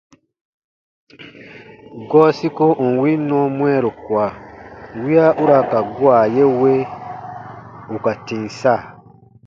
[2.09, 4.25] Gɔɔ siko ù n win nɔɔ mwɛɛru kua
[5.01, 6.73] wiya u ra ka gua ye we
[7.93, 8.73] ù ka tìm sa.